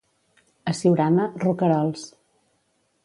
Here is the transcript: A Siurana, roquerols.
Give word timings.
A 0.71 0.73
Siurana, 0.79 1.27
roquerols. 1.43 2.07